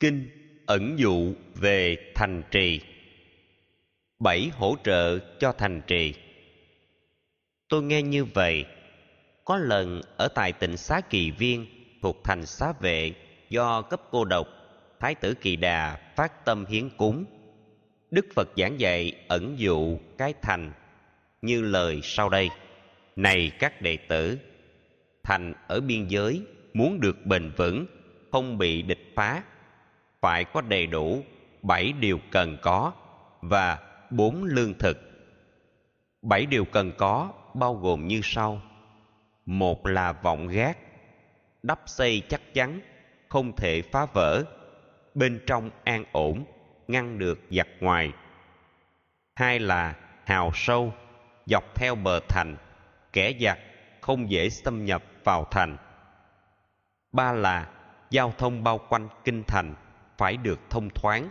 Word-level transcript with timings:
Kinh 0.00 0.28
ẩn 0.66 0.98
dụ 0.98 1.34
về 1.54 1.96
thành 2.14 2.42
trì. 2.50 2.80
Bảy 4.18 4.50
hỗ 4.52 4.76
trợ 4.84 5.18
cho 5.18 5.52
thành 5.52 5.82
trì. 5.86 6.14
Tôi 7.68 7.82
nghe 7.82 8.02
như 8.02 8.24
vậy, 8.24 8.64
Có 9.44 9.56
lần 9.56 10.00
ở 10.16 10.28
tại 10.28 10.52
tỉnh 10.52 10.76
Xá 10.76 11.00
Kỳ 11.00 11.30
Viên 11.30 11.66
thuộc 12.02 12.20
thành 12.24 12.46
Xá 12.46 12.72
Vệ 12.80 13.12
do 13.48 13.82
cấp 13.82 14.02
cô 14.10 14.24
độc, 14.24 14.48
Thái 15.00 15.14
tử 15.14 15.34
Kỳ 15.34 15.56
Đà 15.56 16.12
phát 16.16 16.44
tâm 16.44 16.66
hiến 16.66 16.88
cúng. 16.96 17.24
Đức 18.10 18.26
Phật 18.34 18.48
giảng 18.56 18.80
dạy 18.80 19.12
ẩn 19.28 19.54
dụ 19.58 19.98
cái 20.18 20.34
thành 20.42 20.72
như 21.42 21.62
lời 21.62 22.00
sau 22.02 22.28
đây. 22.28 22.48
Này 23.16 23.50
các 23.58 23.82
đệ 23.82 23.96
tử, 23.96 24.38
Thành 25.22 25.54
ở 25.68 25.80
biên 25.80 26.08
giới 26.08 26.42
muốn 26.74 27.00
được 27.00 27.26
bền 27.26 27.52
vững, 27.56 27.86
không 28.32 28.58
bị 28.58 28.82
địch 28.82 29.12
phá 29.16 29.42
phải 30.20 30.44
có 30.44 30.60
đầy 30.60 30.86
đủ 30.86 31.22
bảy 31.62 31.92
điều 31.92 32.18
cần 32.30 32.58
có 32.62 32.92
và 33.40 33.78
bốn 34.10 34.44
lương 34.44 34.74
thực. 34.78 34.98
Bảy 36.22 36.46
điều 36.46 36.64
cần 36.64 36.92
có 36.98 37.32
bao 37.54 37.74
gồm 37.74 38.06
như 38.06 38.20
sau. 38.22 38.62
Một 39.46 39.86
là 39.86 40.12
vọng 40.12 40.48
gác, 40.48 40.78
đắp 41.62 41.80
xây 41.86 42.22
chắc 42.28 42.54
chắn, 42.54 42.80
không 43.28 43.56
thể 43.56 43.82
phá 43.82 44.06
vỡ, 44.12 44.44
bên 45.14 45.40
trong 45.46 45.70
an 45.84 46.04
ổn, 46.12 46.44
ngăn 46.88 47.18
được 47.18 47.40
giặc 47.50 47.68
ngoài. 47.80 48.12
Hai 49.34 49.58
là 49.60 49.94
hào 50.24 50.50
sâu, 50.54 50.92
dọc 51.46 51.74
theo 51.74 51.94
bờ 51.94 52.20
thành, 52.28 52.56
kẻ 53.12 53.32
giặc 53.40 53.58
không 54.00 54.30
dễ 54.30 54.48
xâm 54.50 54.84
nhập 54.84 55.02
vào 55.24 55.46
thành. 55.50 55.76
Ba 57.12 57.32
là 57.32 57.68
giao 58.10 58.34
thông 58.38 58.64
bao 58.64 58.78
quanh 58.88 59.08
kinh 59.24 59.42
thành 59.46 59.74
phải 60.20 60.36
được 60.36 60.60
thông 60.70 60.90
thoáng, 60.90 61.30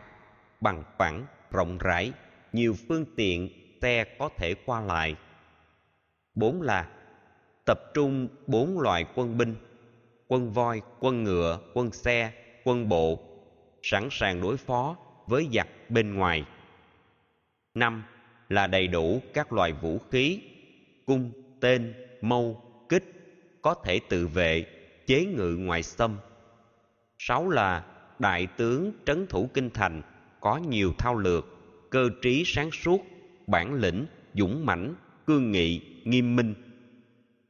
bằng 0.61 0.84
phẳng, 0.98 1.25
rộng 1.51 1.77
rãi, 1.77 2.12
nhiều 2.54 2.76
phương 2.87 3.05
tiện 3.15 3.49
xe 3.82 4.04
có 4.20 4.29
thể 4.37 4.54
qua 4.65 4.82
lại. 4.82 5.15
Bốn 6.35 6.62
là 6.62 6.90
tập 7.65 7.79
trung 7.93 8.27
bốn 8.48 8.79
loại 8.79 9.05
quân 9.15 9.37
binh, 9.37 9.55
quân 10.27 10.51
voi, 10.51 10.82
quân 10.99 11.23
ngựa, 11.23 11.60
quân 11.73 11.91
xe, 11.91 12.32
quân 12.63 12.90
bộ, 12.90 13.20
sẵn 13.84 14.07
sàng 14.12 14.41
đối 14.41 14.57
phó 14.57 14.95
với 15.27 15.48
giặc 15.54 15.67
bên 15.90 16.13
ngoài. 16.15 16.45
Năm 17.73 18.04
là 18.49 18.67
đầy 18.67 18.87
đủ 18.87 19.21
các 19.34 19.54
loại 19.54 19.71
vũ 19.71 19.99
khí, 20.12 20.41
cung, 21.05 21.32
tên, 21.62 21.93
mâu, 22.21 22.62
kích 22.90 23.04
có 23.62 23.73
thể 23.85 23.99
tự 24.10 24.27
vệ, 24.27 24.65
chế 25.07 25.26
ngự 25.26 25.55
ngoại 25.60 25.84
xâm 25.84 26.17
sáu 27.17 27.49
là 27.49 27.84
đại 28.20 28.48
tướng 28.57 28.91
trấn 29.05 29.27
thủ 29.27 29.49
kinh 29.53 29.70
thành 29.70 30.01
có 30.39 30.57
nhiều 30.57 30.93
thao 30.98 31.15
lược, 31.15 31.45
cơ 31.89 32.09
trí 32.21 32.43
sáng 32.45 32.71
suốt, 32.71 33.05
bản 33.48 33.73
lĩnh, 33.73 34.05
dũng 34.34 34.65
mãnh, 34.65 34.95
cương 35.26 35.51
nghị, 35.51 35.81
nghiêm 36.03 36.35
minh. 36.35 36.53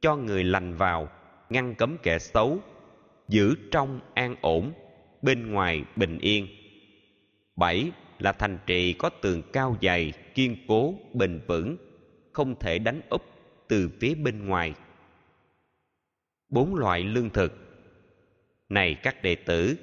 Cho 0.00 0.16
người 0.16 0.44
lành 0.44 0.74
vào, 0.74 1.08
ngăn 1.50 1.74
cấm 1.74 1.96
kẻ 2.02 2.18
xấu, 2.18 2.58
giữ 3.28 3.54
trong 3.70 4.00
an 4.14 4.36
ổn, 4.40 4.72
bên 5.22 5.52
ngoài 5.52 5.84
bình 5.96 6.18
yên. 6.18 6.46
Bảy 7.56 7.90
là 8.18 8.32
thành 8.32 8.58
trì 8.66 8.92
có 8.92 9.08
tường 9.08 9.42
cao 9.52 9.76
dày, 9.82 10.12
kiên 10.34 10.56
cố, 10.68 10.94
bền 11.14 11.40
vững, 11.46 11.76
không 12.32 12.54
thể 12.60 12.78
đánh 12.78 13.00
úp 13.10 13.22
từ 13.68 13.90
phía 14.00 14.14
bên 14.14 14.46
ngoài. 14.46 14.74
Bốn 16.48 16.74
loại 16.74 17.04
lương 17.04 17.30
thực. 17.30 17.52
Này 18.68 18.94
các 19.02 19.22
đệ 19.22 19.34
tử 19.34 19.76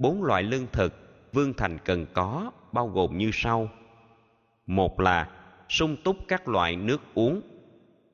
bốn 0.00 0.22
loại 0.22 0.42
lương 0.42 0.66
thực 0.72 0.92
vương 1.32 1.54
thành 1.54 1.78
cần 1.84 2.06
có, 2.12 2.50
bao 2.72 2.88
gồm 2.88 3.18
như 3.18 3.30
sau. 3.32 3.68
Một 4.66 5.00
là 5.00 5.28
sung 5.68 5.96
túc 6.04 6.16
các 6.28 6.48
loại 6.48 6.76
nước 6.76 7.00
uống, 7.14 7.40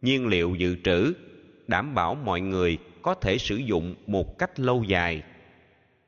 nhiên 0.02 0.26
liệu 0.26 0.54
dự 0.54 0.76
trữ, 0.84 1.14
đảm 1.66 1.94
bảo 1.94 2.14
mọi 2.14 2.40
người 2.40 2.78
có 3.02 3.14
thể 3.14 3.38
sử 3.38 3.56
dụng 3.56 3.94
một 4.06 4.38
cách 4.38 4.60
lâu 4.60 4.84
dài. 4.84 5.22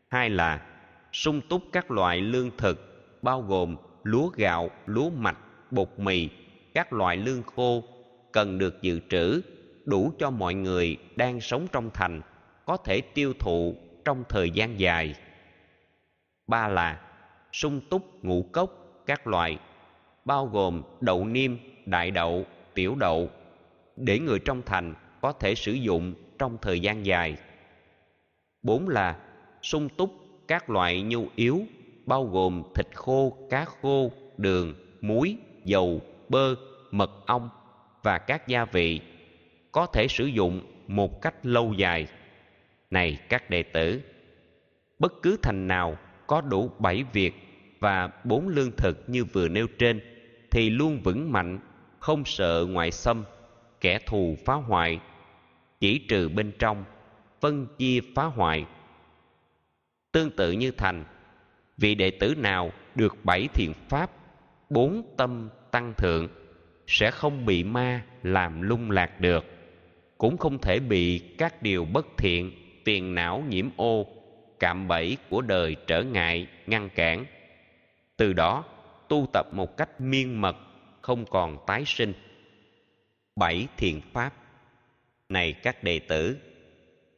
Hai 0.08 0.30
là 0.30 0.66
sung 1.12 1.40
túc 1.48 1.62
các 1.72 1.90
loại 1.90 2.20
lương 2.20 2.50
thực, 2.56 3.04
bao 3.22 3.42
gồm 3.42 3.76
lúa 4.02 4.28
gạo, 4.28 4.70
lúa 4.86 5.10
mạch, 5.10 5.38
bột 5.70 5.88
mì, 5.96 6.28
các 6.74 6.92
loại 6.92 7.16
lương 7.16 7.42
khô 7.42 7.84
cần 8.32 8.58
được 8.58 8.82
dự 8.82 9.00
trữ, 9.10 9.40
đủ 9.84 10.12
cho 10.18 10.30
mọi 10.30 10.54
người 10.54 10.96
đang 11.16 11.40
sống 11.40 11.66
trong 11.72 11.90
thành, 11.94 12.20
có 12.66 12.76
thể 12.76 13.00
tiêu 13.00 13.32
thụ 13.38 13.74
trong 14.04 14.24
thời 14.28 14.50
gian 14.50 14.80
dài 14.80 15.14
ba 16.48 16.68
là 16.68 17.00
sung 17.52 17.80
túc, 17.90 18.24
ngũ 18.24 18.42
cốc, 18.52 18.70
các 19.06 19.26
loại, 19.26 19.58
bao 20.24 20.46
gồm 20.46 20.82
đậu 21.00 21.24
niêm, 21.24 21.56
đại 21.86 22.10
đậu, 22.10 22.46
tiểu 22.74 22.94
đậu. 22.94 23.30
Để 23.96 24.18
người 24.18 24.38
trong 24.38 24.62
thành 24.62 24.94
có 25.20 25.32
thể 25.32 25.54
sử 25.54 25.72
dụng 25.72 26.14
trong 26.38 26.58
thời 26.62 26.80
gian 26.80 27.06
dài. 27.06 27.36
Bốn 28.62 28.88
là 28.88 29.16
sung 29.62 29.88
túc, 29.88 30.10
các 30.48 30.70
loại 30.70 31.02
nhu 31.02 31.26
yếu, 31.36 31.62
bao 32.06 32.24
gồm 32.24 32.62
thịt 32.74 32.86
khô, 32.94 33.36
cá 33.50 33.64
khô, 33.64 34.10
đường, 34.36 34.74
muối, 35.00 35.36
dầu, 35.64 36.00
bơ, 36.28 36.54
mật 36.90 37.10
ong 37.26 37.48
và 38.02 38.18
các 38.18 38.48
gia 38.48 38.64
vị. 38.64 39.00
Có 39.72 39.86
thể 39.86 40.06
sử 40.08 40.24
dụng 40.24 40.60
một 40.86 41.22
cách 41.22 41.34
lâu 41.42 41.72
dài. 41.72 42.06
Này 42.90 43.18
các 43.28 43.50
đệ 43.50 43.62
tử, 43.62 44.00
bất 44.98 45.12
cứ 45.22 45.36
thành 45.42 45.66
nào 45.66 45.96
có 46.28 46.40
đủ 46.40 46.70
bảy 46.78 47.04
việc 47.12 47.34
và 47.80 48.10
bốn 48.24 48.48
lương 48.48 48.70
thực 48.76 49.04
như 49.06 49.24
vừa 49.24 49.48
nêu 49.48 49.66
trên, 49.78 50.00
thì 50.50 50.70
luôn 50.70 51.00
vững 51.02 51.32
mạnh, 51.32 51.58
không 51.98 52.24
sợ 52.24 52.66
ngoại 52.70 52.90
xâm, 52.90 53.24
kẻ 53.80 53.98
thù 54.06 54.36
phá 54.44 54.54
hoại, 54.54 55.00
chỉ 55.80 55.98
trừ 55.98 56.28
bên 56.28 56.52
trong, 56.58 56.84
phân 57.40 57.66
chia 57.78 58.00
phá 58.14 58.24
hoại. 58.24 58.64
Tương 60.12 60.30
tự 60.30 60.52
như 60.52 60.70
thành, 60.70 61.04
vị 61.76 61.94
đệ 61.94 62.10
tử 62.10 62.34
nào 62.38 62.72
được 62.94 63.16
bảy 63.24 63.48
thiện 63.54 63.72
pháp, 63.88 64.10
bốn 64.70 65.14
tâm 65.16 65.48
tăng 65.70 65.94
thượng, 65.96 66.28
sẽ 66.86 67.10
không 67.10 67.46
bị 67.46 67.64
ma 67.64 68.02
làm 68.22 68.62
lung 68.62 68.90
lạc 68.90 69.20
được, 69.20 69.44
cũng 70.18 70.36
không 70.36 70.58
thể 70.58 70.80
bị 70.80 71.18
các 71.18 71.62
điều 71.62 71.84
bất 71.84 72.06
thiện, 72.18 72.52
phiền 72.84 73.14
não 73.14 73.44
nhiễm 73.48 73.68
ô 73.76 74.17
cạm 74.60 74.88
bẫy 74.88 75.16
của 75.30 75.40
đời 75.40 75.76
trở 75.86 76.02
ngại, 76.02 76.46
ngăn 76.66 76.88
cản. 76.94 77.24
Từ 78.16 78.32
đó, 78.32 78.64
tu 79.08 79.26
tập 79.32 79.46
một 79.52 79.76
cách 79.76 80.00
miên 80.00 80.40
mật, 80.40 80.56
không 81.00 81.24
còn 81.26 81.58
tái 81.66 81.82
sinh. 81.86 82.12
Bảy 83.36 83.66
thiền 83.76 84.00
pháp. 84.12 84.32
Này 85.28 85.52
các 85.52 85.84
đệ 85.84 85.98
tử, 85.98 86.36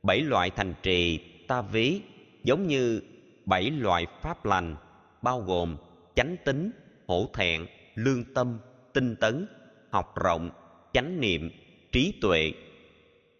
bảy 0.02 0.20
loại 0.20 0.50
thành 0.50 0.74
trì 0.82 1.18
ta 1.48 1.62
ví 1.62 2.00
giống 2.42 2.66
như 2.66 3.02
bảy 3.46 3.70
loại 3.70 4.06
pháp 4.22 4.44
lành, 4.44 4.76
bao 5.22 5.40
gồm 5.40 5.76
chánh 6.14 6.36
tính, 6.44 6.70
hổ 7.06 7.30
thẹn, 7.34 7.66
lương 7.94 8.24
tâm, 8.34 8.58
tinh 8.92 9.16
tấn, 9.16 9.46
học 9.90 10.14
rộng, 10.16 10.50
chánh 10.92 11.20
niệm, 11.20 11.50
trí 11.92 12.14
tuệ. 12.20 12.52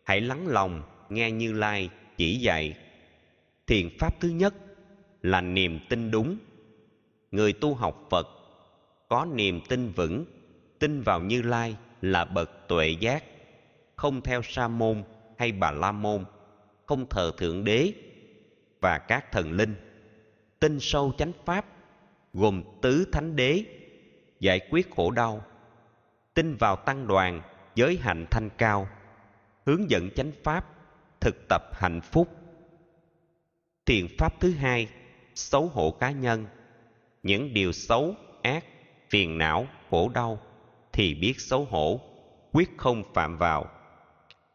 Hãy 0.05 0.21
lắng 0.21 0.47
lòng 0.47 0.82
nghe 1.09 1.31
như 1.31 1.53
lai 1.53 1.88
chỉ 2.17 2.34
dạy 2.34 2.75
thiện 3.70 3.91
pháp 3.98 4.20
thứ 4.20 4.28
nhất 4.28 4.54
là 5.22 5.41
niềm 5.41 5.78
tin 5.88 6.10
đúng. 6.10 6.36
Người 7.31 7.53
tu 7.53 7.75
học 7.75 8.06
phật 8.10 8.28
có 9.08 9.26
niềm 9.34 9.60
tin 9.69 9.92
vững, 9.92 10.25
tin 10.78 11.03
vào 11.03 11.20
như 11.20 11.42
lai 11.42 11.76
là 12.00 12.25
bậc 12.25 12.69
tuệ 12.69 12.97
giác, 13.00 13.25
không 13.97 14.20
theo 14.20 14.42
sa 14.42 14.69
môn 14.69 15.03
hay 15.38 15.53
bà 15.53 15.70
la 15.70 15.92
môn, 15.92 16.25
không 16.86 17.08
thờ 17.08 17.32
thượng 17.38 17.64
đế 17.64 17.92
và 18.81 18.98
các 18.98 19.32
thần 19.32 19.53
linh. 19.53 19.75
Tin 20.60 20.81
sâu 20.81 21.12
chánh 21.19 21.32
pháp 21.44 21.64
gồm 22.32 22.62
tứ 22.82 23.06
thánh 23.12 23.37
đế, 23.37 23.64
giải 24.40 24.61
quyết 24.70 24.90
khổ 24.90 25.11
đau, 25.11 25.44
tin 26.34 26.56
vào 26.56 26.76
tăng 26.76 27.06
đoàn, 27.06 27.43
giới 27.75 27.96
hạnh 27.96 28.26
thanh 28.31 28.50
cao, 28.58 28.88
hướng 29.67 29.90
dẫn 29.90 30.11
chánh 30.11 30.32
pháp, 30.43 30.67
thực 31.20 31.49
tập 31.49 31.62
hạnh 31.72 32.00
phúc 32.00 32.39
thiện 33.90 34.08
pháp 34.19 34.40
thứ 34.40 34.50
hai, 34.52 34.88
xấu 35.34 35.69
hổ 35.69 35.90
cá 35.90 36.10
nhân. 36.10 36.46
Những 37.22 37.54
điều 37.54 37.72
xấu, 37.72 38.14
ác, 38.42 38.64
phiền 39.10 39.38
não, 39.38 39.66
khổ 39.90 40.08
đau 40.08 40.40
thì 40.92 41.14
biết 41.14 41.34
xấu 41.38 41.64
hổ, 41.64 42.00
quyết 42.52 42.70
không 42.76 43.02
phạm 43.14 43.38
vào. 43.38 43.66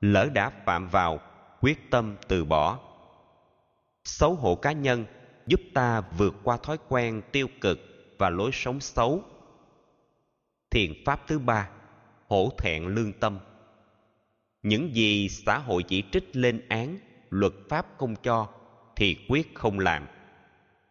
Lỡ 0.01 0.29
đã 0.33 0.51
phạm 0.65 0.89
vào, 0.89 1.19
quyết 1.61 1.91
tâm 1.91 2.15
từ 2.27 2.45
bỏ. 2.45 2.79
Xấu 4.03 4.33
hổ 4.33 4.55
cá 4.55 4.71
nhân 4.71 5.05
giúp 5.47 5.59
ta 5.73 6.01
vượt 6.01 6.35
qua 6.43 6.57
thói 6.57 6.77
quen 6.89 7.21
tiêu 7.31 7.47
cực 7.61 7.79
và 8.17 8.29
lối 8.29 8.51
sống 8.53 8.79
xấu. 8.79 9.23
Thiện 10.71 10.93
pháp 11.05 11.27
thứ 11.27 11.39
ba, 11.39 11.69
hổ 12.27 12.49
thẹn 12.57 12.87
lương 12.87 13.13
tâm. 13.13 13.39
Những 14.63 14.95
gì 14.95 15.29
xã 15.29 15.57
hội 15.57 15.83
chỉ 15.83 16.03
trích 16.11 16.35
lên 16.35 16.67
án, 16.69 16.97
luật 17.29 17.53
pháp 17.69 17.85
không 17.97 18.15
cho 18.23 18.47
thì 18.95 19.17
quyết 19.29 19.55
không 19.55 19.79
làm. 19.79 20.07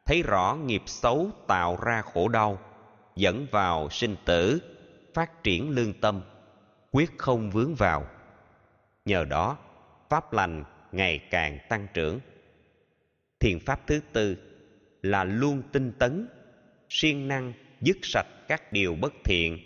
Thấy 0.05 0.23
rõ 0.23 0.59
nghiệp 0.65 0.83
xấu 0.87 1.31
tạo 1.47 1.79
ra 1.83 2.03
khổ 2.03 2.29
đau, 2.29 2.59
dẫn 3.17 3.47
vào 3.51 3.91
sinh 3.91 4.17
tử, 4.25 4.59
phát 5.15 5.43
triển 5.43 5.71
lương 5.71 5.93
tâm, 5.93 6.23
quyết 6.93 7.19
không 7.19 7.51
vướng 7.51 7.75
vào. 7.75 8.07
Nhờ 9.05 9.25
đó, 9.25 9.59
pháp 10.09 10.33
lành 10.33 10.65
ngày 10.93 11.19
càng 11.31 11.59
tăng 11.69 11.87
trưởng. 11.95 12.21
Thiền 13.41 13.61
pháp 13.61 13.81
thứ 13.87 14.01
tư 14.13 14.37
là 15.03 15.25
luôn 15.25 15.63
tinh 15.73 15.93
tấn, 15.99 16.29
siêng 16.89 17.29
năng 17.29 17.53
dứt 17.81 17.97
sạch 18.03 18.27
các 18.49 18.73
điều 18.73 18.95
bất 18.95 19.13
thiện, 19.25 19.59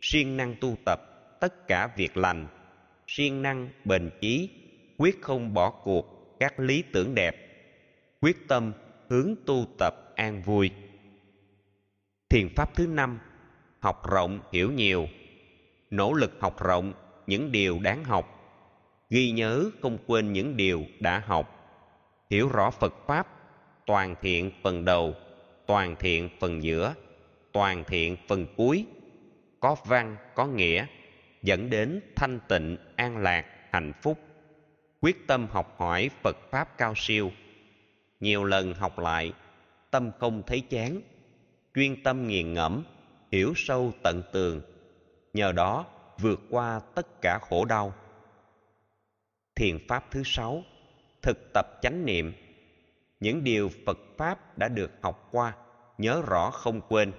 siêng 0.00 0.36
năng 0.36 0.54
tu 0.60 0.76
tập 0.84 1.00
tất 1.40 1.68
cả 1.68 1.90
việc 1.96 2.16
lành, 2.16 2.46
siêng 3.06 3.42
năng 3.42 3.68
bền 3.84 4.10
chí, 4.20 4.50
quyết 4.98 5.22
không 5.22 5.54
bỏ 5.54 5.70
cuộc 5.70 6.36
các 6.40 6.60
lý 6.60 6.84
tưởng 6.92 7.14
đẹp 7.14 7.49
quyết 8.20 8.48
tâm 8.48 8.72
hướng 9.08 9.34
tu 9.46 9.66
tập 9.78 10.12
an 10.16 10.42
vui. 10.42 10.70
Thiền 12.28 12.48
pháp 12.56 12.74
thứ 12.74 12.86
năm, 12.86 13.18
học 13.80 14.10
rộng 14.10 14.40
hiểu 14.52 14.72
nhiều. 14.72 15.06
Nỗ 15.90 16.12
lực 16.12 16.32
học 16.40 16.62
rộng 16.62 16.92
những 17.26 17.52
điều 17.52 17.78
đáng 17.78 18.04
học. 18.04 18.36
Ghi 19.10 19.30
nhớ 19.30 19.70
không 19.82 19.98
quên 20.06 20.32
những 20.32 20.56
điều 20.56 20.84
đã 21.00 21.22
học. 21.26 21.56
Hiểu 22.30 22.48
rõ 22.48 22.70
phật 22.70 22.94
pháp, 23.06 23.26
toàn 23.86 24.14
thiện 24.22 24.50
phần 24.62 24.84
đầu, 24.84 25.14
toàn 25.66 25.96
thiện 25.98 26.28
phần 26.40 26.62
giữa, 26.62 26.94
toàn 27.52 27.84
thiện 27.84 28.16
phần 28.28 28.46
cuối. 28.56 28.86
Có 29.60 29.76
văn, 29.84 30.16
có 30.34 30.46
nghĩa, 30.46 30.86
dẫn 31.42 31.70
đến 31.70 32.00
thanh 32.16 32.40
tịnh, 32.48 32.76
an 32.96 33.18
lạc, 33.18 33.44
hạnh 33.70 33.92
phúc. 34.02 34.18
Quyết 35.00 35.26
tâm 35.26 35.46
học 35.50 35.74
hỏi 35.78 36.10
phật 36.22 36.36
pháp 36.50 36.78
cao 36.78 36.94
siêu 36.96 37.30
nhiều 38.20 38.44
lần 38.44 38.74
học 38.74 38.98
lại, 38.98 39.32
tâm 39.90 40.10
không 40.18 40.42
thấy 40.46 40.60
chán, 40.60 41.00
chuyên 41.74 42.02
tâm 42.02 42.28
nghiền 42.28 42.52
ngẫm, 42.52 42.84
hiểu 43.32 43.52
sâu 43.56 43.92
tận 44.02 44.22
tường, 44.32 44.60
nhờ 45.32 45.52
đó 45.52 45.86
vượt 46.18 46.40
qua 46.50 46.80
tất 46.94 47.22
cả 47.22 47.38
khổ 47.42 47.64
đau. 47.64 47.94
Thiền 49.54 49.78
pháp 49.88 50.10
thứ 50.10 50.22
sáu, 50.24 50.62
thực 51.22 51.52
tập 51.54 51.66
chánh 51.82 52.06
niệm. 52.06 52.32
Những 53.20 53.44
điều 53.44 53.70
phật 53.86 53.98
pháp 54.16 54.58
đã 54.58 54.68
được 54.68 54.90
học 55.02 55.28
qua, 55.32 55.56
nhớ 55.98 56.22
rõ 56.26 56.50
không 56.50 56.80
quên. 56.88 57.12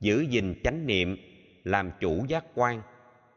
Giữ 0.00 0.26
gìn 0.30 0.60
chánh 0.64 0.86
niệm, 0.86 1.16
làm 1.64 1.90
chủ 2.00 2.24
giác 2.28 2.44
quan, 2.54 2.82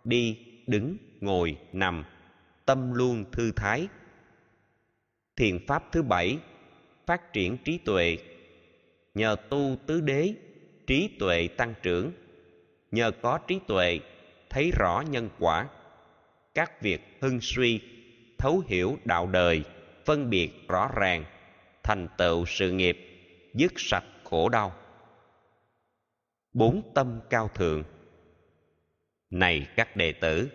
đi, 0.04 0.46
đứng, 0.68 0.98
ngồi, 1.22 1.58
nằm, 1.74 2.06
tâm 2.66 2.94
luôn 2.94 3.32
thư 3.32 3.52
thái. 3.52 3.88
Thiền 5.36 5.66
pháp 5.68 5.84
thứ 5.92 6.04
bảy 6.04 6.38
phát 7.08 7.34
triển 7.34 7.58
trí 7.58 7.78
tuệ. 7.78 8.18
Nhờ 9.14 9.36
tu 9.50 9.76
tứ 9.86 10.02
đế, 10.02 10.34
trí 10.88 11.10
tuệ 11.20 11.48
tăng 11.48 11.74
trưởng. 11.84 12.12
Nhờ 12.92 13.12
có 13.22 13.38
trí 13.48 13.60
tuệ, 13.68 14.00
thấy 14.50 14.72
rõ 14.80 15.04
nhân 15.10 15.30
quả. 15.40 15.68
Các 16.54 16.82
việc 16.82 17.02
hưng 17.22 17.42
suy, 17.42 17.82
thấu 18.38 18.64
hiểu 18.68 18.98
đạo 19.06 19.28
đời, 19.28 19.64
phân 20.06 20.30
biệt 20.30 20.52
rõ 20.68 20.90
ràng, 20.96 21.26
thành 21.84 22.08
tựu 22.18 22.46
sự 22.46 22.72
nghiệp, 22.72 22.98
dứt 23.54 23.74
sạch 23.76 24.06
khổ 24.24 24.50
đau. 24.50 24.74
Bốn 26.54 26.82
tâm 26.94 27.20
cao 27.30 27.50
thượng. 27.56 27.84
Này 29.30 29.68
các 29.76 29.96
đệ 29.96 30.12
tử, 30.12 30.50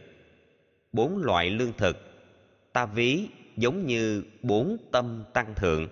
bốn 0.93 1.19
loại 1.19 1.51
lương 1.51 1.73
thực, 1.73 1.97
ta 2.73 2.87
ví 2.87 3.29
giống 3.57 3.87
như 3.87 4.25
bốn 4.43 4.77
tâm 4.93 5.25
tăng 5.33 5.55
thượng 5.55 5.89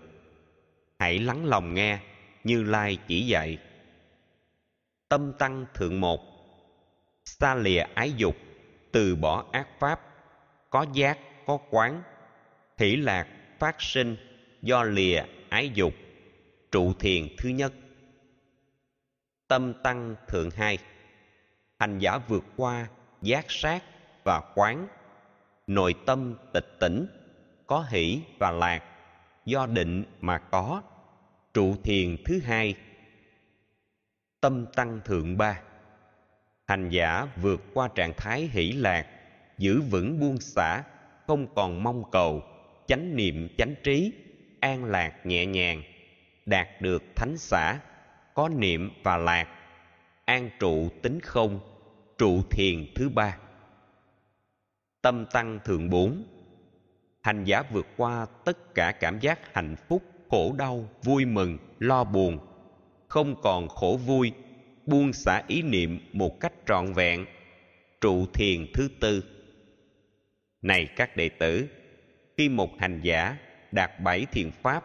hãy 1.01 1.19
lắng 1.19 1.45
lòng 1.45 1.75
nghe, 1.75 1.99
như 2.45 2.63
lai 2.63 2.99
chỉ 3.07 3.27
dạy. 3.27 3.59
Tâm 5.09 5.33
tăng 5.39 5.67
thượng 5.75 6.01
một. 6.01 6.21
Xa 7.25 7.55
lìa 7.55 7.85
ái 7.95 8.13
dục, 8.13 8.37
từ 8.93 9.17
bỏ 9.17 9.45
ác 9.53 9.69
pháp, 9.79 10.01
có 10.71 10.87
giác, 10.93 11.19
có 11.47 11.59
quán. 11.71 12.03
Hỷ 12.79 12.97
lạc 12.97 13.27
phát 13.59 13.83
sinh 13.83 14.17
do 14.63 14.83
lìa 14.83 15.23
ái 15.49 15.71
dục, 15.75 15.95
trụ 16.73 16.93
thiền 16.93 17.29
thứ 17.39 17.49
nhất. 17.49 17.73
Tâm 19.49 19.75
tăng 19.83 20.17
thượng 20.29 20.51
hai. 20.51 20.79
Hành 21.79 21.99
giả 21.99 22.19
vượt 22.29 22.45
qua 22.57 22.89
giác 23.23 23.45
sát 23.49 23.85
và 24.25 24.41
quán. 24.55 24.89
Nội 25.67 25.95
tâm 26.07 26.35
tịch 26.53 26.77
tỉnh, 26.81 27.07
có 27.67 27.87
hỷ 27.91 28.21
và 28.39 28.51
lạc 28.51 28.90
do 29.51 29.67
định 29.67 30.05
mà 30.21 30.39
có. 30.39 30.83
Trụ 31.55 31.77
thiền 31.85 32.17
thứ 32.25 32.41
hai. 32.45 32.75
Tâm 34.41 34.67
tăng 34.75 35.01
thượng 35.05 35.37
ba. 35.39 35.61
Hành 36.67 36.89
giả 36.89 37.27
vượt 37.43 37.61
qua 37.75 37.89
trạng 37.95 38.13
thái 38.17 38.49
hỷ 38.53 38.73
lạc, 38.73 39.07
giữ 39.59 39.81
vững 39.81 40.21
buông 40.21 40.41
xả, 40.41 40.83
không 41.27 41.55
còn 41.55 41.83
mong 41.83 42.11
cầu, 42.11 42.43
chánh 42.87 43.17
niệm, 43.17 43.49
chánh 43.59 43.75
trí, 43.83 44.13
an 44.61 44.85
lạc 44.85 45.27
nhẹ 45.27 45.47
nhàng, 45.47 45.83
đạt 46.47 46.69
được 46.81 47.03
thánh 47.17 47.37
xả, 47.37 47.79
có 48.35 48.49
niệm 48.49 48.91
và 49.03 49.17
lạc, 49.17 49.49
an 50.25 50.51
trụ 50.59 50.89
tính 51.03 51.21
không. 51.21 51.61
Trụ 52.19 52.43
thiền 52.51 52.87
thứ 52.95 53.09
ba. 53.09 53.39
Tâm 55.03 55.27
tăng 55.33 55.59
thượng 55.65 55.91
bốn 55.91 56.25
hành 57.23 57.45
giả 57.45 57.63
vượt 57.73 57.87
qua 57.97 58.27
tất 58.45 58.75
cả 58.75 58.93
cảm 58.93 59.19
giác 59.21 59.55
hạnh 59.55 59.77
phúc, 59.89 60.03
khổ 60.31 60.55
đau, 60.59 60.89
vui 61.03 61.25
mừng, 61.25 61.59
lo 61.79 62.05
buồn. 62.05 62.39
Không 63.09 63.35
còn 63.43 63.69
khổ 63.69 63.99
vui, 64.07 64.33
buông 64.87 65.13
xả 65.13 65.43
ý 65.49 65.63
niệm 65.63 66.01
một 66.13 66.41
cách 66.41 66.53
trọn 66.67 66.93
vẹn. 66.93 67.27
Trụ 68.01 68.27
thiền 68.27 68.67
thứ 68.75 68.89
tư. 69.01 69.25
Này 70.63 70.89
các 70.97 71.17
đệ 71.17 71.29
tử, 71.29 71.69
khi 72.37 72.49
một 72.49 72.71
hành 72.79 73.01
giả 73.03 73.37
đạt 73.73 73.91
bảy 74.01 74.27
thiền 74.33 74.51
pháp, 74.51 74.85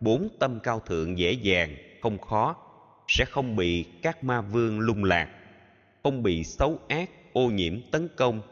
bốn 0.00 0.28
tâm 0.40 0.60
cao 0.62 0.80
thượng 0.80 1.18
dễ 1.18 1.32
dàng, 1.32 1.76
không 2.02 2.18
khó, 2.18 2.56
sẽ 3.08 3.24
không 3.24 3.56
bị 3.56 3.84
các 4.02 4.24
ma 4.24 4.40
vương 4.40 4.80
lung 4.80 5.04
lạc, 5.04 5.28
không 6.02 6.22
bị 6.22 6.44
xấu 6.44 6.78
ác, 6.88 7.10
ô 7.32 7.50
nhiễm 7.50 7.80
tấn 7.90 8.08
công, 8.16 8.42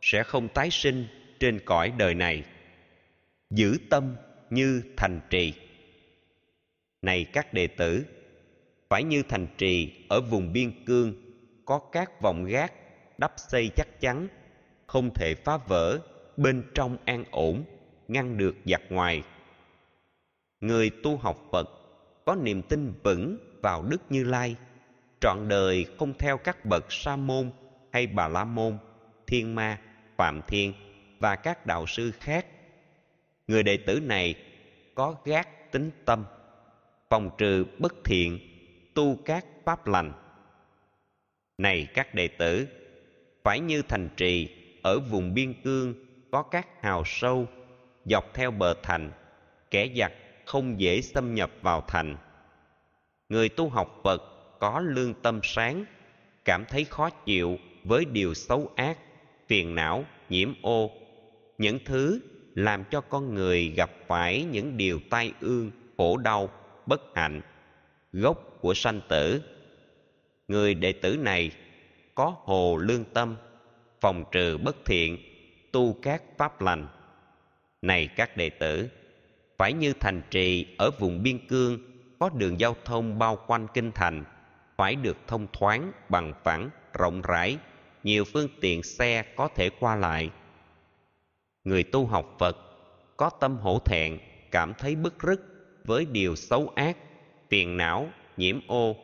sẽ 0.00 0.22
không 0.22 0.48
tái 0.48 0.70
sinh 0.70 1.06
trên 1.40 1.60
cõi 1.64 1.92
đời 1.98 2.14
này 2.14 2.44
giữ 3.50 3.78
tâm 3.90 4.16
như 4.50 4.82
thành 4.96 5.20
trì. 5.30 5.54
Này 7.02 7.24
các 7.32 7.52
đệ 7.54 7.66
tử, 7.66 8.04
phải 8.88 9.04
như 9.04 9.22
thành 9.28 9.46
trì 9.58 10.06
ở 10.08 10.20
vùng 10.20 10.52
biên 10.52 10.84
cương, 10.84 11.14
có 11.64 11.78
các 11.78 12.20
vòng 12.20 12.44
gác 12.44 12.72
đắp 13.18 13.32
xây 13.36 13.70
chắc 13.76 14.00
chắn, 14.00 14.28
không 14.86 15.10
thể 15.14 15.34
phá 15.34 15.56
vỡ 15.56 15.98
bên 16.36 16.62
trong 16.74 16.96
an 17.04 17.24
ổn, 17.30 17.64
ngăn 18.08 18.38
được 18.38 18.56
giặc 18.64 18.82
ngoài. 18.88 19.22
Người 20.60 20.90
tu 21.02 21.16
học 21.16 21.48
phật 21.52 21.70
có 22.24 22.34
niềm 22.34 22.62
tin 22.62 22.92
vững 23.04 23.38
vào 23.62 23.82
đức 23.82 24.02
như 24.10 24.24
lai, 24.24 24.56
trọn 25.20 25.48
đời 25.48 25.86
không 25.98 26.14
theo 26.18 26.36
các 26.36 26.64
bậc 26.64 26.92
sa 26.92 27.16
môn 27.16 27.50
hay 27.92 28.06
bà 28.06 28.28
la 28.28 28.44
môn, 28.44 28.78
thiên 29.26 29.54
ma, 29.54 29.80
phạm 30.16 30.40
thiên 30.48 30.72
và 31.18 31.36
các 31.36 31.66
đạo 31.66 31.86
sư 31.86 32.10
khác 32.20 32.46
người 33.46 33.62
đệ 33.62 33.76
tử 33.76 34.00
này 34.00 34.34
có 34.94 35.16
gác 35.24 35.72
tính 35.72 35.90
tâm, 36.04 36.24
phòng 37.10 37.30
trừ 37.38 37.64
bất 37.78 37.94
thiện, 38.04 38.38
tu 38.94 39.18
các 39.24 39.46
pháp 39.64 39.86
lành. 39.86 40.12
Này 41.58 41.88
các 41.94 42.14
đệ 42.14 42.28
tử, 42.28 42.68
phải 43.44 43.60
như 43.60 43.82
thành 43.82 44.08
trì 44.16 44.48
ở 44.82 44.98
vùng 44.98 45.34
biên 45.34 45.54
cương 45.62 45.94
có 46.30 46.42
các 46.42 46.66
hào 46.82 47.02
sâu, 47.06 47.46
dọc 48.04 48.34
theo 48.34 48.50
bờ 48.50 48.74
thành, 48.82 49.10
kẻ 49.70 49.88
giặc 49.96 50.12
không 50.44 50.80
dễ 50.80 51.00
xâm 51.00 51.34
nhập 51.34 51.50
vào 51.62 51.84
thành. 51.88 52.16
Người 53.28 53.48
tu 53.48 53.68
học 53.68 54.00
phật 54.04 54.22
có 54.58 54.80
lương 54.80 55.14
tâm 55.14 55.40
sáng, 55.42 55.84
cảm 56.44 56.64
thấy 56.64 56.84
khó 56.84 57.10
chịu 57.10 57.58
với 57.84 58.04
điều 58.04 58.34
xấu 58.34 58.70
ác, 58.76 58.98
phiền 59.48 59.74
não, 59.74 60.04
nhiễm 60.28 60.52
ô. 60.62 60.90
Những 61.58 61.78
thứ 61.84 62.20
làm 62.56 62.84
cho 62.90 63.00
con 63.00 63.34
người 63.34 63.68
gặp 63.76 63.90
phải 64.06 64.44
những 64.44 64.76
điều 64.76 65.00
tai 65.10 65.32
ương, 65.40 65.70
khổ 65.96 66.16
đau, 66.16 66.48
bất 66.86 67.02
hạnh. 67.14 67.40
Gốc 68.12 68.58
của 68.60 68.74
sanh 68.74 69.00
tử. 69.08 69.42
Người 70.48 70.74
đệ 70.74 70.92
tử 70.92 71.16
này 71.16 71.50
có 72.14 72.34
hồ 72.44 72.76
lương 72.76 73.04
tâm, 73.04 73.36
phòng 74.00 74.24
trừ 74.32 74.58
bất 74.58 74.76
thiện, 74.84 75.18
tu 75.72 75.96
các 76.02 76.22
pháp 76.38 76.60
lành. 76.60 76.86
Này 77.82 78.08
các 78.16 78.36
đệ 78.36 78.50
tử, 78.50 78.88
phải 79.58 79.72
như 79.72 79.92
thành 80.00 80.22
trì 80.30 80.66
ở 80.78 80.90
vùng 80.98 81.22
biên 81.22 81.46
cương, 81.46 81.78
có 82.18 82.28
đường 82.28 82.60
giao 82.60 82.76
thông 82.84 83.18
bao 83.18 83.38
quanh 83.46 83.66
kinh 83.74 83.92
thành, 83.92 84.24
phải 84.76 84.94
được 84.94 85.16
thông 85.26 85.46
thoáng, 85.52 85.92
bằng 86.08 86.32
phẳng, 86.44 86.70
rộng 86.98 87.22
rãi, 87.22 87.58
nhiều 88.02 88.24
phương 88.24 88.48
tiện 88.60 88.82
xe 88.82 89.22
có 89.36 89.48
thể 89.56 89.70
qua 89.80 89.96
lại 89.96 90.30
người 91.66 91.82
tu 91.82 92.06
học 92.06 92.36
phật 92.38 92.56
có 93.16 93.30
tâm 93.30 93.56
hổ 93.56 93.78
thẹn, 93.78 94.18
cảm 94.50 94.72
thấy 94.78 94.94
bức 94.94 95.22
rứt 95.22 95.40
với 95.84 96.04
điều 96.04 96.36
xấu 96.36 96.72
ác, 96.74 96.96
phiền 97.48 97.76
não, 97.76 98.08
nhiễm 98.36 98.60
ô. 98.66 98.96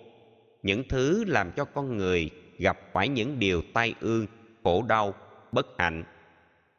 Những 0.62 0.82
thứ 0.88 1.24
làm 1.24 1.52
cho 1.56 1.64
con 1.64 1.96
người 1.96 2.30
gặp 2.58 2.78
phải 2.92 3.08
những 3.08 3.38
điều 3.38 3.62
tai 3.74 3.94
ương, 4.00 4.26
khổ 4.64 4.84
đau, 4.88 5.14
bất 5.52 5.66
hạnh. 5.78 6.04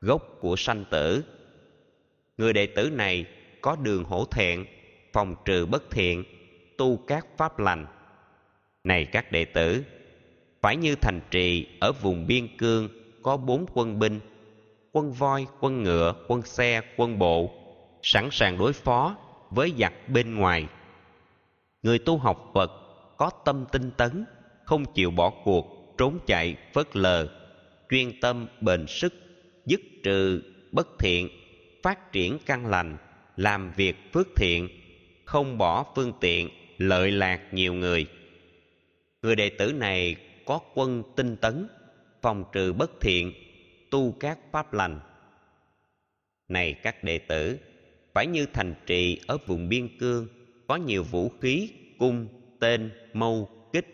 Gốc 0.02 0.38
của 0.40 0.56
sanh 0.56 0.86
tử. 0.92 1.24
Người 2.38 2.54
đệ 2.54 2.66
tử 2.66 2.90
này 2.90 3.26
có 3.62 3.76
đường 3.76 4.04
hổ 4.04 4.26
thẹn, 4.26 4.66
phòng 5.14 5.36
trừ 5.46 5.66
bất 5.66 5.92
thiện, 5.92 6.24
tu 6.78 6.98
các 6.98 7.28
pháp 7.38 7.60
lành. 7.60 7.86
Này 8.84 9.06
các 9.06 9.32
đệ 9.32 9.46
tử, 9.46 9.84
phải 10.62 10.76
như 10.76 10.96
thành 10.96 11.22
trì 11.32 11.68
ở 11.80 11.92
vùng 11.92 12.28
biên 12.28 12.58
cương 12.58 12.90
có 13.24 13.38
bốn 13.38 13.66
quân 13.74 14.00
binh 14.00 14.20
quân 14.96 15.12
voi, 15.12 15.48
quân 15.60 15.84
ngựa, 15.84 16.14
quân 16.28 16.42
xe, 16.42 16.82
quân 16.98 17.20
bộ, 17.20 17.52
sẵn 18.04 18.30
sàng 18.32 18.58
đối 18.58 18.74
phó 18.74 19.16
với 19.50 19.74
giặc 19.78 19.94
bên 20.10 20.36
ngoài. 20.36 20.68
Người 21.84 22.00
tu 22.00 22.18
học 22.18 22.52
phật 22.54 22.72
có 23.18 23.32
tâm 23.46 23.66
tinh 23.72 23.92
tấn, 23.98 24.26
không 24.66 24.86
chịu 24.94 25.12
bỏ 25.12 25.34
cuộc, 25.44 25.96
trốn 25.98 26.20
chạy, 26.26 26.56
phớt 26.74 26.96
lờ, 26.96 27.28
chuyên 27.90 28.20
tâm 28.22 28.48
bền 28.62 28.88
sức, 28.88 29.14
dứt 29.66 29.82
trừ 30.04 30.42
bất 30.72 30.88
thiện, 31.00 31.30
phát 31.84 32.12
triển 32.12 32.38
căn 32.46 32.66
lành, 32.66 32.98
làm 33.38 33.72
việc 33.76 33.96
phước 34.14 34.28
thiện, 34.36 34.70
không 35.26 35.58
bỏ 35.58 35.86
phương 35.96 36.14
tiện, 36.20 36.50
lợi 36.78 37.12
lạc 37.12 37.40
nhiều 37.52 37.74
người. 37.74 38.06
Người 39.22 39.36
đệ 39.36 39.50
tử 39.50 39.74
này 39.74 40.16
có 40.46 40.60
quân 40.74 41.04
tinh 41.16 41.36
tấn, 41.36 41.68
phòng 42.22 42.44
trừ 42.54 42.74
bất 42.74 43.02
thiện 43.02 43.34
tu 43.94 44.16
các 44.20 44.40
pháp 44.52 44.74
lành. 44.74 45.00
Này 46.48 46.74
các 46.84 47.04
đệ 47.04 47.18
tử, 47.18 47.60
phải 48.14 48.28
như 48.28 48.46
thành 48.54 48.76
trì 48.86 49.22
ở 49.28 49.38
vùng 49.48 49.70
biên 49.70 49.98
cương, 50.00 50.28
có 50.68 50.76
nhiều 50.76 51.04
vũ 51.04 51.32
khí, 51.42 51.70
cung, 52.00 52.28
tên, 52.60 52.92
mâu, 53.14 53.50
kích, 53.74 53.86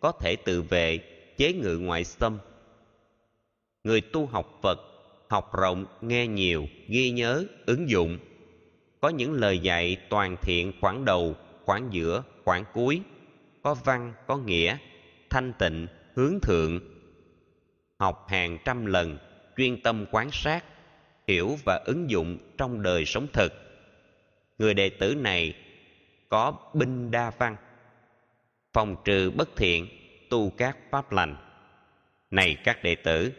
có 0.00 0.12
thể 0.20 0.36
tự 0.36 0.62
vệ, 0.62 0.98
chế 1.36 1.52
ngự 1.52 1.78
ngoại 1.78 2.04
xâm 2.04 2.38
người 3.84 4.00
tu 4.00 4.26
học 4.26 4.58
phật, 4.62 4.80
học 5.28 5.56
rộng, 5.56 5.86
nghe 6.00 6.26
nhiều, 6.26 6.66
ghi 6.88 7.10
nhớ, 7.10 7.44
ứng 7.66 7.88
dụng. 7.88 8.18
Có 9.00 9.08
những 9.08 9.32
lời 9.32 9.58
dạy 9.58 9.96
toàn 10.10 10.36
thiện 10.42 10.72
khoảng 10.80 11.04
đầu, 11.04 11.34
khoảng 11.64 11.88
giữa, 11.92 12.22
khoảng 12.44 12.64
cuối. 12.72 13.00
Có 13.62 13.74
văn, 13.74 14.12
có 14.26 14.36
nghĩa, 14.36 14.78
thanh 15.30 15.52
tịnh, 15.58 15.86
hướng 16.14 16.40
thượng. 16.42 16.80
Học 17.98 18.26
hàng 18.28 18.58
trăm 18.64 18.86
lần 18.86 19.18
chuyên 19.56 19.82
tâm 19.82 20.06
quán 20.10 20.30
sát, 20.32 20.64
hiểu 21.28 21.56
và 21.64 21.82
ứng 21.86 22.10
dụng 22.10 22.38
trong 22.58 22.82
đời 22.82 23.04
sống 23.04 23.26
thực. 23.32 23.52
Người 24.58 24.74
đệ 24.74 24.88
tử 24.90 25.14
này 25.14 25.54
có 26.28 26.52
binh 26.74 27.10
đa 27.10 27.30
văn, 27.38 27.56
phòng 28.72 28.96
trừ 29.04 29.30
bất 29.30 29.56
thiện, 29.56 29.88
tu 30.30 30.50
các 30.50 30.78
pháp 30.90 31.12
lành. 31.12 31.36
Này 32.30 32.56
các 32.64 32.82
đệ 32.82 32.94
tử, 32.94 33.32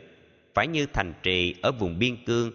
phải 0.54 0.68
như 0.68 0.86
thành 0.94 1.14
trì 1.24 1.56
ở 1.62 1.72
vùng 1.72 2.00
biên 2.00 2.26
cương, 2.26 2.52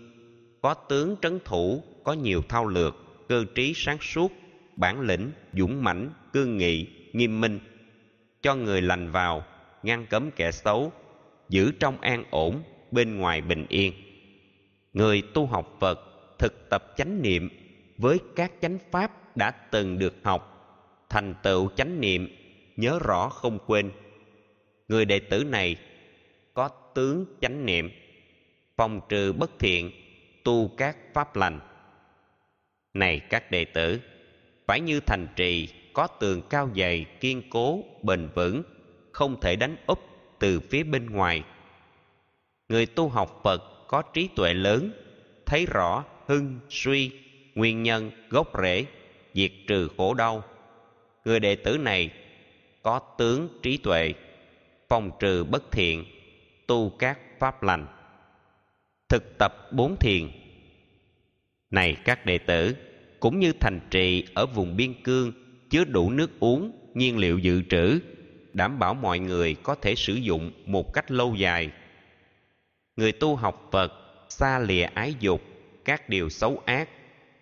có 0.62 0.74
tướng 0.74 1.16
trấn 1.22 1.38
thủ, 1.44 1.82
có 2.04 2.12
nhiều 2.12 2.42
thao 2.48 2.66
lược, 2.66 2.96
cơ 3.28 3.44
trí 3.54 3.72
sáng 3.76 3.98
suốt, 4.00 4.32
bản 4.76 5.00
lĩnh, 5.00 5.30
dũng 5.52 5.84
mãnh, 5.84 6.10
cương 6.32 6.56
nghị, 6.56 6.86
nghiêm 7.12 7.40
minh. 7.40 7.60
Cho 8.42 8.54
người 8.54 8.82
lành 8.82 9.10
vào, 9.10 9.44
ngăn 9.82 10.06
cấm 10.06 10.30
kẻ 10.30 10.50
xấu, 10.50 10.92
giữ 11.48 11.72
trong 11.80 12.00
an 12.00 12.24
ổn 12.30 12.62
bên 12.92 13.18
ngoài 13.18 13.40
bình 13.40 13.66
yên. 13.68 13.92
Người 14.92 15.22
tu 15.34 15.46
học 15.46 15.76
phật 15.80 16.00
thực 16.38 16.70
tập 16.70 16.94
chánh 16.96 17.22
niệm 17.22 17.48
với 17.98 18.18
các 18.36 18.52
chánh 18.60 18.78
pháp 18.90 19.36
đã 19.36 19.50
từng 19.50 19.98
được 19.98 20.14
học, 20.22 20.46
thành 21.08 21.34
tựu 21.42 21.68
chánh 21.76 22.00
niệm, 22.00 22.28
nhớ 22.76 22.98
rõ 22.98 23.28
không 23.28 23.58
quên. 23.66 23.90
Người 24.88 25.04
đệ 25.04 25.18
tử 25.18 25.44
này 25.44 25.76
có 26.54 26.68
tướng 26.68 27.24
chánh 27.40 27.66
niệm, 27.66 27.90
phòng 28.76 29.00
trừ 29.08 29.32
bất 29.32 29.50
thiện, 29.58 29.90
tu 30.44 30.70
các 30.76 30.96
pháp 31.14 31.36
lành. 31.36 31.60
Này 32.94 33.20
các 33.20 33.50
đệ 33.50 33.64
tử, 33.64 34.00
phải 34.66 34.80
như 34.80 35.00
thành 35.00 35.26
trì 35.36 35.68
có 35.92 36.06
tường 36.06 36.42
cao 36.50 36.70
dày 36.76 37.06
kiên 37.20 37.42
cố, 37.50 37.84
bền 38.02 38.28
vững, 38.34 38.62
không 39.12 39.40
thể 39.40 39.56
đánh 39.56 39.76
úp 39.86 39.98
từ 40.38 40.60
phía 40.60 40.82
bên 40.82 41.06
ngoài 41.06 41.42
người 42.70 42.86
tu 42.86 43.08
học 43.08 43.40
phật 43.44 43.86
có 43.86 44.02
trí 44.02 44.28
tuệ 44.36 44.54
lớn, 44.54 44.92
thấy 45.46 45.66
rõ 45.66 46.04
hưng, 46.26 46.60
suy, 46.68 47.10
nguyên 47.54 47.82
nhân, 47.82 48.10
gốc 48.28 48.52
rễ, 48.62 48.84
diệt 49.34 49.50
trừ 49.66 49.88
khổ 49.96 50.14
đau. 50.14 50.44
Người 51.24 51.40
đệ 51.40 51.56
tử 51.56 51.78
này 51.78 52.10
có 52.82 52.98
tướng 53.18 53.48
trí 53.62 53.76
tuệ, 53.76 54.12
phòng 54.88 55.10
trừ 55.20 55.44
bất 55.44 55.72
thiện, 55.72 56.04
tu 56.66 56.90
các 56.98 57.18
pháp 57.38 57.62
lành. 57.62 57.86
Thực 59.08 59.38
tập 59.38 59.72
bốn 59.72 59.96
thiền. 59.96 60.30
Này 61.70 61.96
các 62.04 62.26
đệ 62.26 62.38
tử, 62.38 62.76
cũng 63.20 63.38
như 63.38 63.52
thành 63.52 63.80
trì 63.90 64.24
ở 64.34 64.46
vùng 64.46 64.76
biên 64.76 65.02
cương, 65.02 65.32
chứa 65.70 65.84
đủ 65.84 66.10
nước 66.10 66.40
uống, 66.40 66.72
nhiên 66.94 67.18
liệu 67.18 67.38
dự 67.38 67.62
trữ, 67.70 68.00
đảm 68.52 68.78
bảo 68.78 68.94
mọi 68.94 69.18
người 69.18 69.56
có 69.62 69.74
thể 69.74 69.94
sử 69.94 70.14
dụng 70.14 70.52
một 70.66 70.92
cách 70.92 71.10
lâu 71.10 71.34
dài 71.34 71.70
người 72.96 73.12
tu 73.12 73.36
học 73.36 73.68
phật 73.72 73.92
xa 74.28 74.58
lìa 74.58 74.82
ái 74.82 75.14
dục, 75.20 75.42
các 75.84 76.08
điều 76.08 76.28
xấu 76.28 76.62
ác, 76.64 76.88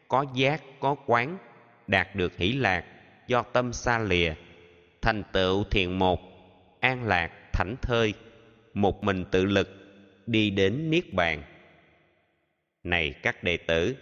có 0.08 0.24
giác, 0.34 0.62
có 0.80 0.96
quán, 1.06 1.38
đạt 1.86 2.16
được 2.16 2.36
hỷ 2.36 2.52
lạc 2.52 2.84
do 3.26 3.42
tâm 3.42 3.72
xa 3.72 3.98
lìa, 3.98 4.34
thành 5.02 5.22
tựu 5.32 5.64
thiền 5.64 5.98
một, 5.98 6.20
an 6.80 7.04
lạc, 7.04 7.30
thảnh 7.52 7.74
thơi, 7.82 8.14
một 8.74 9.04
mình 9.04 9.24
tự 9.30 9.44
lực, 9.44 9.68
đi 10.26 10.50
đến 10.50 10.90
niết 10.90 11.14
bàn. 11.14 11.42
Này 12.84 13.14
các 13.22 13.44
đệ 13.44 13.56
tử, 13.56 13.96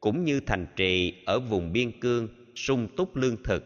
cũng 0.00 0.24
như 0.24 0.40
thành 0.40 0.66
trì 0.76 1.22
ở 1.26 1.40
vùng 1.40 1.72
biên 1.72 2.00
cương 2.00 2.28
sung 2.54 2.88
túc 2.96 3.16
lương 3.16 3.42
thực, 3.42 3.64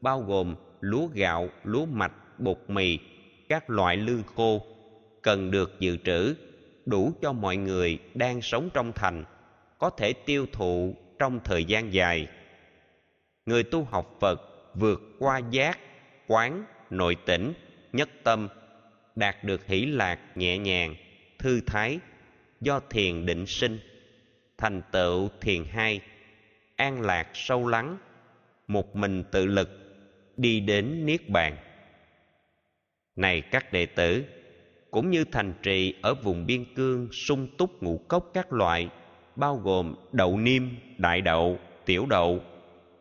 bao 0.00 0.20
gồm 0.20 0.54
lúa 0.80 1.06
gạo, 1.06 1.48
lúa 1.64 1.86
mạch, 1.86 2.12
bột 2.38 2.58
mì, 2.68 2.98
các 3.48 3.70
loại 3.70 3.96
lương 3.96 4.22
khô 4.22 4.75
cần 5.26 5.50
được 5.50 5.80
dự 5.80 5.96
trữ, 6.04 6.34
đủ 6.86 7.12
cho 7.22 7.32
mọi 7.32 7.56
người 7.56 7.98
đang 8.14 8.42
sống 8.42 8.70
trong 8.74 8.92
thành, 8.92 9.24
có 9.78 9.90
thể 9.90 10.12
tiêu 10.12 10.46
thụ 10.52 10.96
trong 11.18 11.40
thời 11.44 11.64
gian 11.64 11.92
dài. 11.92 12.28
Người 13.46 13.62
tu 13.62 13.84
học 13.84 14.16
phật 14.20 14.40
vượt 14.74 15.02
qua 15.18 15.40
giác, 15.50 15.78
quán, 16.26 16.64
nội 16.90 17.16
tỉnh, 17.26 17.52
nhất 17.92 18.08
tâm, 18.24 18.48
đạt 19.16 19.44
được 19.44 19.66
hỷ 19.66 19.86
lạc 19.86 20.18
nhẹ 20.34 20.58
nhàng, 20.58 20.94
thư 21.38 21.60
thái, 21.66 21.98
do 22.60 22.80
thiền 22.90 23.26
định 23.26 23.46
sinh, 23.46 23.78
thành 24.58 24.82
tựu 24.92 25.28
thiền 25.40 25.64
hai, 25.64 26.00
an 26.76 27.00
lạc 27.00 27.28
sâu 27.34 27.66
lắng, 27.66 27.98
một 28.66 28.96
mình 28.96 29.24
tự 29.30 29.46
lực, 29.46 29.68
đi 30.36 30.60
đến 30.60 31.06
niết 31.06 31.28
bàn. 31.28 31.56
Này 33.16 33.40
các 33.40 33.72
đệ 33.72 33.86
tử 33.86 34.24
cũng 34.90 35.10
như 35.10 35.24
thành 35.24 35.54
trì 35.62 35.94
ở 36.02 36.14
vùng 36.14 36.46
biên 36.46 36.74
cương 36.74 37.08
sung 37.12 37.48
túc 37.58 37.82
ngũ 37.82 38.00
cốc 38.08 38.30
các 38.34 38.52
loại, 38.52 38.88
bao 39.36 39.56
gồm 39.56 39.94
đậu 40.12 40.38
niêm, 40.38 40.62
đại 40.98 41.20
đậu, 41.20 41.58
tiểu 41.84 42.06
đậu, 42.06 42.40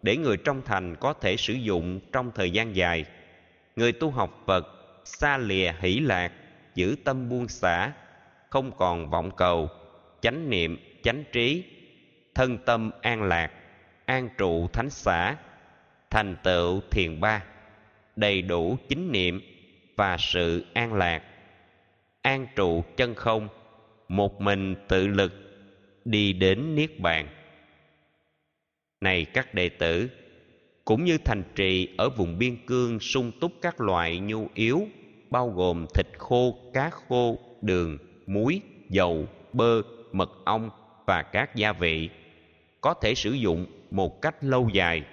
để 0.02 0.18
người 0.18 0.38
trong 0.38 0.62
thành 0.66 0.96
có 0.96 1.14
thể 1.14 1.38
sử 1.38 1.54
dụng 1.54 2.00
trong 2.14 2.32
thời 2.36 2.52
gian 2.52 2.76
dài. 2.76 3.06
Người 3.76 3.92
tu 3.92 4.12
học 4.12 4.44
phật 4.46 4.68
xa 5.06 5.38
lìa 5.38 5.74
hỷ 5.80 6.00
lạc, 6.00 6.32
giữ 6.76 6.96
tâm 7.04 7.30
buông 7.30 7.48
xả, 7.48 7.92
không 8.50 8.72
còn 8.78 9.10
vọng 9.10 9.32
cầu, 9.38 9.70
chánh 10.22 10.50
niệm, 10.50 10.78
chánh 11.04 11.24
trí, 11.32 11.64
thân 12.36 12.58
tâm 12.66 12.92
an 13.02 13.24
lạc, 13.24 13.52
an 14.06 14.30
trụ 14.38 14.68
thánh 14.68 14.90
xã 14.90 15.36
thành 16.10 16.36
tựu 16.44 16.82
thiền 16.92 17.20
ba, 17.20 17.44
đầy 18.16 18.42
đủ 18.42 18.78
chính 18.90 19.12
niệm 19.12 19.42
và 19.96 20.18
sự 20.20 20.66
an 20.74 20.94
lạc 20.94 21.24
an 22.26 22.48
trụ 22.56 22.84
chân 22.98 23.16
không, 23.16 23.48
một 24.08 24.42
mình 24.42 24.76
tự 24.88 25.08
lực 25.08 25.34
đi 26.06 26.34
đến 26.34 26.76
niết 26.76 27.00
bàn. 27.00 27.28
Này 29.02 29.26
các 29.26 29.54
đệ 29.54 29.70
tử, 29.70 30.10
cũng 30.86 31.06
như 31.06 31.18
thành 31.18 31.44
trì 31.56 31.90
ở 31.98 32.10
vùng 32.10 32.38
biên 32.38 32.66
cương 32.66 33.00
sung 33.00 33.32
túc 33.42 33.52
các 33.62 33.82
loại 33.82 34.20
nhu 34.20 34.48
yếu, 34.54 34.88
bao 35.30 35.50
gồm 35.50 35.86
thịt 35.94 36.08
khô, 36.18 36.58
cá 36.74 36.90
khô, 36.90 37.38
đường, 37.62 37.98
muối, 38.28 38.62
dầu, 38.90 39.28
bơ, 39.54 39.82
mật 40.12 40.32
ong 40.46 40.70
và 41.06 41.24
các 41.24 41.56
gia 41.56 41.74
vị, 41.74 42.10
có 42.82 42.94
thể 42.94 43.16
sử 43.16 43.32
dụng 43.32 43.66
một 43.92 44.22
cách 44.22 44.36
lâu 44.42 44.70
dài. 44.74 45.04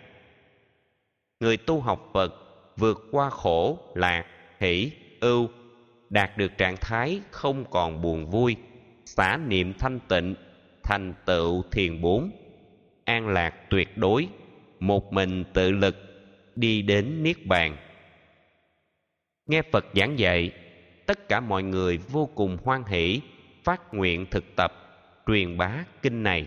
Người 1.40 1.56
tu 1.56 1.80
học 1.80 2.10
phật 2.12 2.34
vượt 2.76 3.08
qua 3.10 3.30
khổ, 3.30 3.78
lạc, 3.94 4.26
hỷ, 4.60 4.90
ưu 5.20 5.48
đạt 6.12 6.38
được 6.38 6.58
trạng 6.58 6.76
thái 6.76 7.20
không 7.30 7.64
còn 7.70 8.02
buồn 8.02 8.26
vui, 8.30 8.56
xả 9.04 9.36
niệm 9.36 9.72
thanh 9.78 9.98
tịnh, 10.08 10.34
thành 10.82 11.14
tựu 11.26 11.62
thiền 11.70 12.00
bốn. 12.00 12.30
An 13.04 13.28
lạc 13.28 13.54
tuyệt 13.70 13.98
đối, 13.98 14.28
một 14.80 15.12
mình 15.12 15.44
tự 15.52 15.70
lực, 15.70 15.96
đi 16.56 16.82
đến 16.82 17.22
niết 17.22 17.46
bàn. 17.46 17.76
Nghe 19.46 19.62
phật 19.62 19.86
giảng 19.94 20.18
dạy, 20.18 20.52
tất 21.06 21.28
cả 21.28 21.40
mọi 21.40 21.62
người 21.62 21.98
vô 21.98 22.28
cùng 22.34 22.58
hoan 22.64 22.84
hỷ, 22.84 23.20
phát 23.64 23.94
nguyện 23.94 24.26
thực 24.30 24.56
tập, 24.56 24.72
truyền 25.26 25.56
bá 25.58 25.84
kinh 26.02 26.22
này. 26.22 26.46